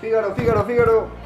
Fígaro, 0.00 0.34
Fígaro, 0.34 0.64
Fígaro. 0.64 1.25